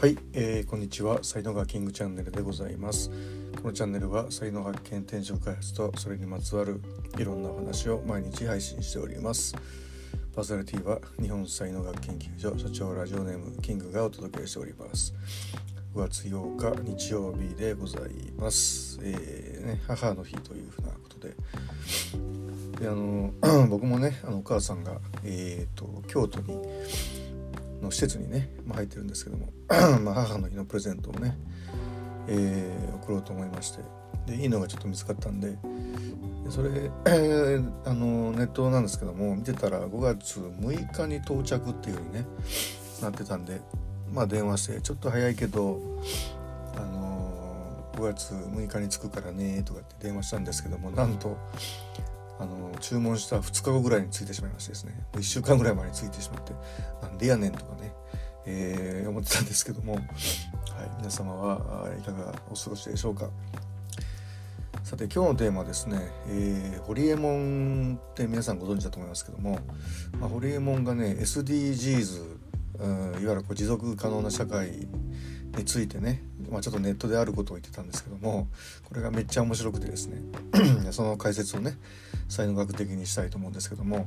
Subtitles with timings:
[0.00, 1.18] はい、えー、こんにちは。
[1.22, 3.10] 才能がキングチャンネルでございます。
[3.60, 6.80] このチャンネルは才能発見転職開発とそれにまつわる
[7.18, 9.54] いろんなお話を毎日配信しております。
[10.34, 15.12] パーソナリティは日本才能学研究所所長ラジオネームキングがお届けしております。
[15.94, 21.34] 5月8日日曜日でございます、えーね、母の日というふうなことで。
[22.80, 23.34] であの
[23.68, 26.56] 僕もねあのお母さんが、えーと京都に
[27.80, 29.52] の施設にね、まあ、入ってるんですけども
[30.00, 31.36] ま母の日のプレゼントをね、
[32.28, 33.82] えー、送ろうと思いまして
[34.26, 35.56] でいいのがちょっと見つかったんで
[36.48, 42.26] それ、あのネットなんですけども見てたら5月6日に到着っていう風にね
[43.00, 43.60] なってたんで
[44.12, 45.80] まあ電話してちょっと早いけど
[46.76, 51.36] あの5月6日に着くからねとかって電話したんですけどもなんと
[52.80, 54.94] 注文した2日後ぐらいに着いてしまいましてですね。
[55.12, 56.52] 1週間ぐらい前に着いてしまって
[57.02, 57.92] なんでやねんとかね、
[58.46, 60.04] えー、思ってたんですけども、はい、
[60.98, 63.28] 皆様はいかがお過ごしでしょうか。
[64.82, 69.60] さて今日のテーマはですね、えー、ホリエモンって皆さんご存知だと思いますけども、
[70.18, 72.40] まあ、ホリエモンがね SDGs
[72.80, 74.88] うん、いわゆるこう持続可能な社会
[75.56, 78.48] についてね、まあ、ちょっとネットであることを言ってたんですけども
[78.84, 80.18] これがめっちゃ面白くてですね
[80.90, 81.76] その解説をね
[82.28, 84.06] 才能学的にしたいと思うんですけども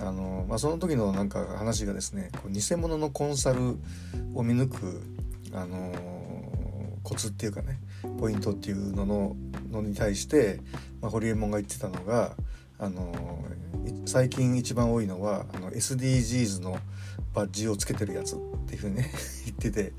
[0.00, 3.76] あの、まあ、その時のなんか話がですねこう偽物のコンサル
[4.34, 5.02] を見抜く
[5.52, 5.92] あの
[7.02, 7.78] コツっていうかね
[8.18, 9.36] ポイントっていうのの
[9.70, 10.60] のに対して、
[11.00, 12.34] まあ、ホリエモンが言ってたのが
[12.78, 13.12] あの
[14.06, 16.78] 最近一番多いのはあの SDGs の
[17.34, 19.12] バッジをつけてるやつっていうふうにね
[19.44, 19.92] 言ってて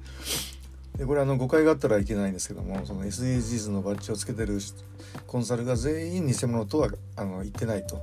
[0.97, 4.59] でこれあの誤解があったらいけないんですけどもその SDGs のバッジをつけてる
[5.25, 7.99] コンサルが全員偽物とはあの言ってないと。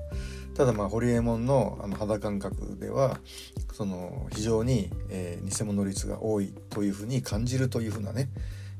[0.54, 3.20] ただまあホリエモンのあの肌感覚では
[3.72, 8.28] その非常に、えー、偽物率が多いというふうに感じるというふうなね、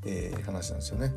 [0.05, 1.13] えー、話なんですよね。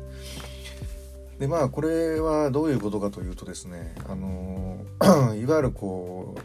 [1.37, 4.85] でまあこれはどういうことかというとですねあの
[5.35, 6.41] いわゆるこう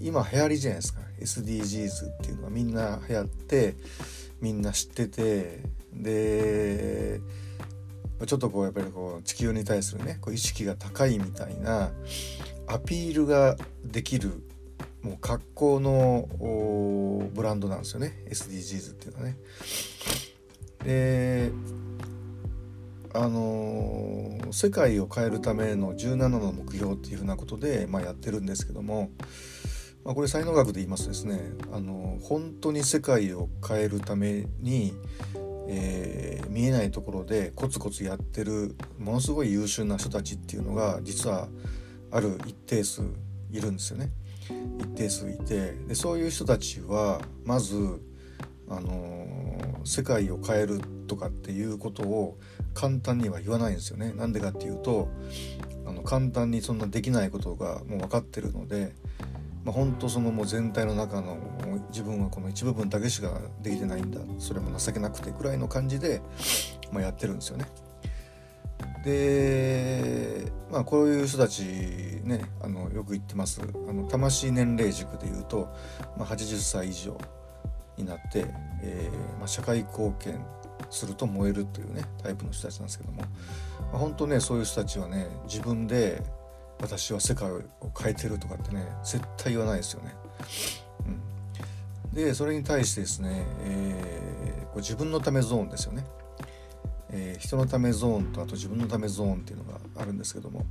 [0.00, 3.76] 今流行りじゃないですか SDGs っていうのはみんな流行って
[4.40, 5.62] みんな知ってて
[5.92, 7.20] で
[8.26, 11.90] ちょっとこうやっぱりこう地球に対するねこう意識が高いみたいな
[12.66, 14.42] アピールができる
[15.02, 16.28] もう格好の
[17.32, 19.36] ブランドなんですよね SDGs っていうのはね。
[20.84, 21.52] で
[23.18, 29.10] あの、世界を変えるための17の目標っていうふうなことで、まあ、やってるんですけども
[30.06, 31.40] まあ、これ才能学で言いますとですね
[31.72, 34.94] あの本当に世界を変えるために、
[35.68, 41.48] えー、見えないところでコツコツやってるものすごい優秀な人たちっていうのが実は
[42.12, 43.02] ある一定数
[43.50, 44.10] いるんですよね。
[44.78, 48.00] 一定数いてでそういう人たちはまず
[48.68, 49.26] あの
[49.84, 52.38] 世界を変えるとかっていうことを
[52.74, 54.12] 簡単には言わないんですよね。
[54.12, 55.08] なんでかっていうと
[55.84, 58.94] あの簡単にそんなできないことがもう分かってるので
[59.66, 61.36] まあ、本当そのもう全体の中の
[61.90, 66.22] 自分はこの一部分だけしかできてないんだそれも情けなくてぐらいの感じで、
[66.92, 67.66] まあ、やってるんですよね。
[69.04, 71.62] でまあこういう人たち
[72.22, 75.68] ねあのよく言ってますあの魂年齢軸でいうと、
[76.16, 77.18] まあ、80歳以上
[77.96, 78.46] になって、
[78.82, 80.38] えーまあ、社会貢献
[80.90, 83.26] すると燃えるというねタイプの人たちなんですけども、ま
[83.94, 86.22] あ、本当ねそういう人たちはね自分で
[86.80, 87.62] 私は世界を
[87.98, 90.14] 変えてるとかってね絶対言わないですよね。
[91.06, 96.04] うん、でそれに対してですね、えー、これ自分のためゾーンですよね。
[97.10, 100.66] えー、人のためゾーンとあと自分のためゾーンっていうのがあるんですけども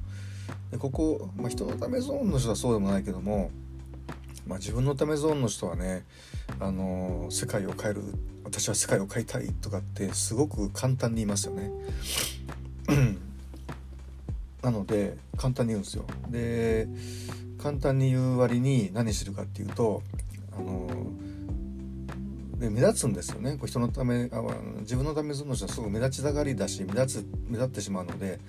[0.69, 3.51] でここ、まあ、人のためゾーンの人はそうでもないけども、
[4.45, 6.03] まあ、自分のためゾーンの人はね、
[6.59, 8.03] あのー、世界を変える
[8.43, 11.71] 私は世界を変えたいとかってすごく簡単に言いますよね。
[14.65, 16.05] なので簡単に言うんですよ。
[16.29, 16.87] で
[17.59, 20.01] 簡単に言う割に何するかっていうと
[20.51, 20.87] あの
[22.57, 24.41] で目立つんですよねこう人のためあ
[24.79, 28.39] 自分のための人はすごく目立ちたがりだし目立つ目立ってしまうので、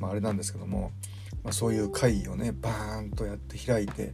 [0.00, 0.92] まあ、あれなんですけども、
[1.42, 4.12] まあ、そういう会をねバーンとやって開いて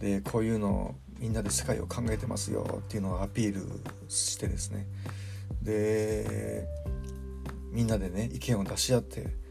[0.00, 4.86] でこういうのみんなで世界を考えてますよっていうのをアピールしてですね
[5.62, 6.66] で
[7.70, 9.41] みんなでね意見を出し合って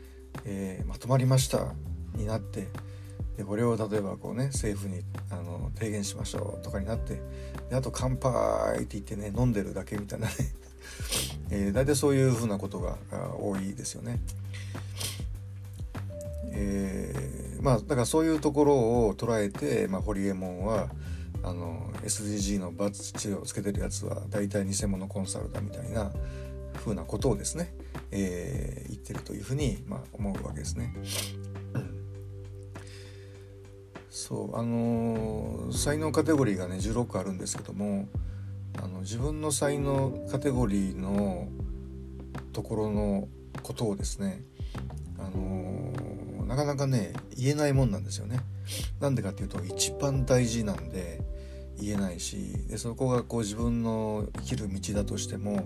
[0.45, 1.73] えー、まとまりました
[2.15, 2.67] になって
[3.37, 7.21] でこれを例えばこうね政府にあの提言しましょうとかになって
[7.69, 10.33] であと乾杯って言ってね飲んでるだけみたいなね
[11.49, 12.97] えー、大体そういうふうなことが
[13.39, 14.19] 多いですよね。
[16.53, 20.89] えー、まあだからそういうところを捉えて、まあ、ホリエモンは
[21.43, 26.11] あの SDG のバッジをつけてるやつは大体偽物コンサルだみたいな
[26.81, 27.73] 風なことをですね、
[28.11, 30.93] えー、言ってるというふうに、まあ、思うわけですね。
[34.09, 38.09] そうあのー、才能カテゴリーがね16あるんですけども
[38.77, 41.47] あの自分の才能カテゴリーの
[42.51, 43.29] ところの
[43.63, 44.41] ことをですね、
[45.17, 48.39] あのー、なかなかね言えないもんなんですよね。
[48.99, 51.21] なんでかっていうと一番大事なんで
[51.79, 55.65] 言えないしでそこがこう自分の生きる道だとしても、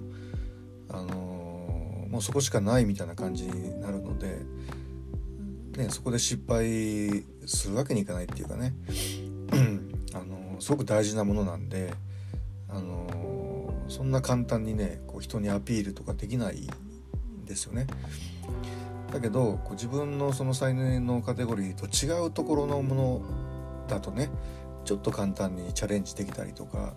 [0.89, 4.39] あの、もうそこしかないみたいな感じになるので、
[5.77, 8.73] ね、そこで失敗するわけにいかないっていうかね、
[10.13, 11.93] あの、すごく大事なものなんで、
[12.69, 13.45] あの、
[13.87, 16.67] そんな簡単にねこう人にアピールとかできない
[17.41, 17.87] んですよね。
[19.11, 23.21] だけどこう自分のその才能のカテゴリーと違うところのもの
[23.87, 24.29] だとね
[24.83, 26.93] ちょっと簡単にチャレンジできたりとか、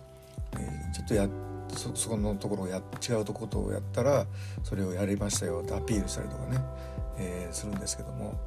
[0.53, 1.29] えー、ちょっとや
[1.75, 4.25] そそこのところをや違うところをやったら
[4.63, 6.61] それをやりましたよってアピールしたりとかね、
[7.17, 8.39] えー、するんですけども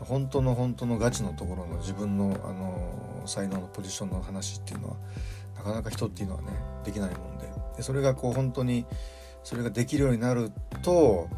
[0.00, 4.96] 本当の本当のガチのところの自分の、あの才能のポジションの話っていうのは
[5.56, 6.48] なかなか人っていうのはね
[6.84, 8.86] できないもんででそれがこう本当に
[9.44, 11.28] それができるようになると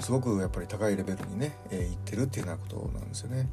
[0.00, 3.48] すごくやっぱり高いレベルにね、えー、いってるっていうようなことなんですよね。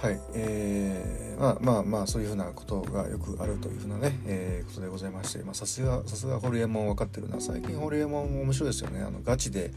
[0.00, 7.38] はい、えー、まあまあまあそういうふうなことがよくあるというふうなね、えー、ことでございましてまさすがさすがホリエモン分かってるな。
[7.38, 9.02] 最近ホリエモン面白いですよね。
[9.02, 9.70] あのガチで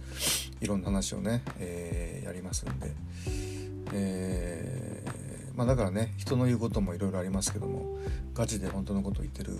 [0.61, 2.91] いろんな話をね、えー、やりますんで、
[3.91, 7.97] えー、まあだからね人の言うこともいろいろありますけども
[8.33, 9.57] ガチで本当のことを言ってる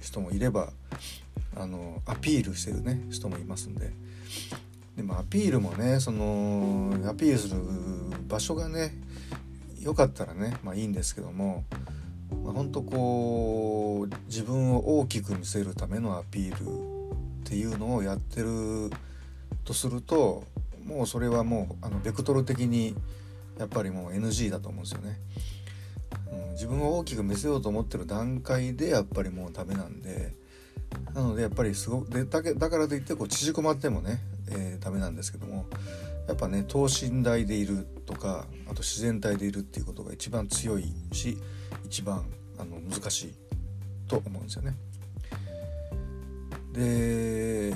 [0.00, 0.70] 人もいれば
[1.54, 3.92] あのアピールしてるね人もいますんで。
[4.96, 7.60] でもアピールもねそのアピールする
[8.26, 8.94] 場所がね
[9.80, 11.64] 良かったらねまあいいんですけども、
[12.44, 17.08] まあ、ほんとこう自分を大きく見せるためのアピール
[17.46, 18.90] っていうのをやってる
[19.64, 20.44] とすると
[20.84, 22.94] もうそれはもうあのベクトル的に
[23.58, 25.18] やっぱりもう NG だと思うんですよね。
[26.32, 30.34] うん、自分を大きく見せようと思ってる段階でやっぱりもうダメなんで
[31.14, 34.20] なのでやっぱりすごでだけだからといってこう縮こまってもね、
[34.50, 35.66] えー、ダメなんですけども
[36.26, 41.38] やっぱね等身大でいるとかあと自然体でいるっていうことが一番強いし
[41.84, 42.24] 一番
[42.58, 43.34] あの難しい
[44.06, 44.76] と思うんですよね。
[46.72, 47.72] で、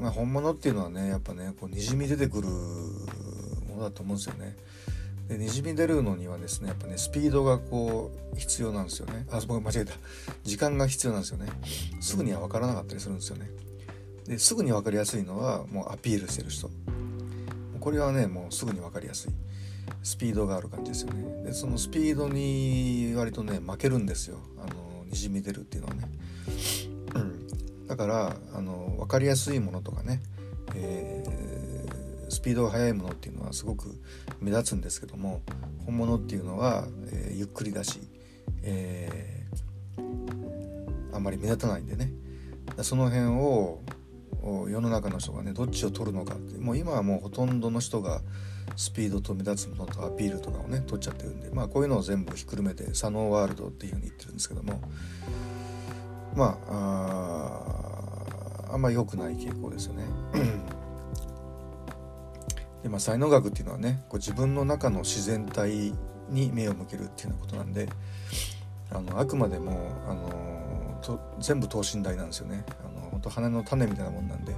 [0.00, 4.56] まあ、本物っていうのはねやっぱねこうにじみ出てくるものだと思うんですよね。
[5.28, 9.26] でにじみ出るのにはですねやっぱねスピードがこう必要なんですよね。
[9.30, 9.94] あ僕間違えた。
[10.42, 11.48] 時間が必要なんですよね。
[12.00, 13.50] すぐには分からなかったりするんですよね。
[14.26, 16.70] ですぐに分かりやすいのはもうアピールしてる人。
[17.80, 19.30] これはねもうすぐに分かりやすい。
[20.02, 21.44] スピードがある感じですよね。
[21.44, 24.38] でそのスピードに割とね負けるんですよ。
[24.58, 26.08] あのにじみ出るっていうのはね、
[27.14, 30.22] うん、だからあの分かりやすいものとかね、
[30.74, 31.53] えー、
[32.28, 34.00] スピードが速いものっていうのはすごく
[34.40, 35.42] 目立つんですけども
[35.84, 38.00] 本物っていうのは、えー、ゆっくりだし、
[38.62, 42.12] えー、あんまり目立たないんでね
[42.82, 43.80] その辺を
[44.68, 48.20] 世の中の人がねどっちを取るのかってもう今はもうほとんどの人が
[48.76, 54.80] スピードと目立つものとアピールとかをね取っちゃってるんでまあこういうのを全部ひっくるめて左脳ワールドっていうふうに言ってるんですけども
[56.34, 60.02] まああんまり良くない傾向ですよね。
[62.84, 65.92] でまあ才能学っていうのはねこう自分の中の自然体
[66.28, 67.88] に目を向けるっていうようなことなんで
[68.92, 69.72] あのあくまでも
[70.06, 72.64] あのと全部等身大なんですよね。
[72.80, 74.54] あの本当花の種みたいなもんなんで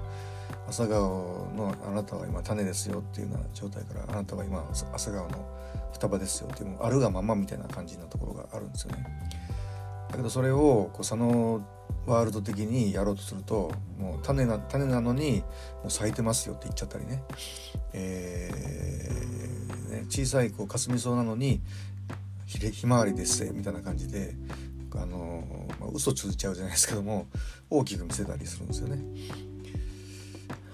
[0.69, 5.47] 朝顔のあなたは今種ですよっていうような状態からあなたは今朝顔の
[5.93, 9.07] 双葉ですよっていうあるがままみたいな感じなところがあるんですよね。
[10.17, 11.61] だけどそれをこう佐野
[12.07, 15.43] ワールド的にやろうとするともう種な種なのに
[15.83, 17.23] もう咲いてますよって言っちゃったりね,、
[17.93, 21.61] えー、ね小さいこうかすみ草なのに
[22.47, 24.35] ひひまわりですみたいな感じで
[24.95, 25.45] あの、
[25.79, 27.27] まあ、嘘ついちゃうじゃないですけども
[27.69, 29.05] 大きく見せたりするんですよね。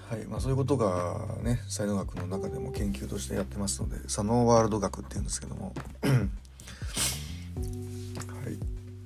[0.09, 5.73] はいまあ、そういうことがね才能学の中でも研究としてやってますので左脳ワールド学っていうんですけども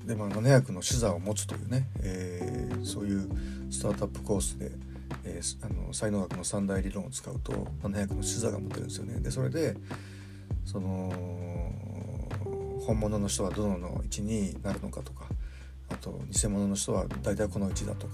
[0.08, 3.30] で、まあ、700の視座を持つというね、えー、そういう
[3.70, 4.72] スタートアップコースで、
[5.26, 7.52] えー、あの才能学の三大理論を使うと
[7.84, 9.20] 700の視座が持てるんですよね。
[9.20, 9.76] でそれで
[10.66, 11.12] その
[12.86, 15.26] 本物の人はどの位置になるのかとか
[15.90, 18.14] あと偽物の人は大体この位置だとか、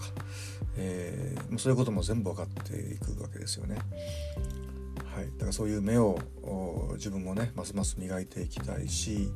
[0.77, 3.77] えー、そういうことも全部分かっていくわけですよね。
[5.15, 6.17] はい、だからそういう目を
[6.95, 9.31] 自分もねますます磨いていきたいし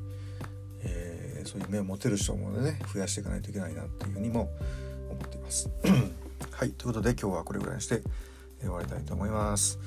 [0.83, 4.49] えー、そういう目を持てる人もね増やしていかないといけないなっていうふうにも
[5.09, 5.69] 思っています。
[6.51, 8.01] はいということで今日はこれぐらいにして
[8.61, 9.79] 終わりたいと思います、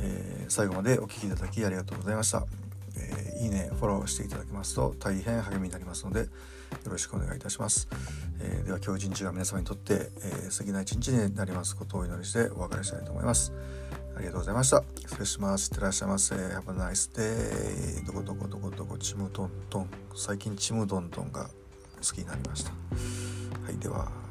[0.00, 2.46] えー、最後までお聴きいただきありがとうございました、
[2.96, 6.26] えー、いいねフォローしていただけますと大変励みになりますのでよ
[6.86, 7.88] ろしくお願いいたします、
[8.40, 13.52] えー、では今日一日が皆様にとって、えー、素敵な一日になりますことをお祈りしてお別れしたいと思います
[14.18, 14.82] ありがとうございました。
[14.96, 15.68] 失礼します。
[15.68, 16.34] いってらっしゃいませ。
[16.34, 18.98] Have a nice day どこどこどこどこ。
[18.98, 19.90] ちむどんどん。
[20.16, 21.50] 最近ちむどんどんが好
[22.02, 22.72] きになりました。
[22.72, 24.27] はいでは。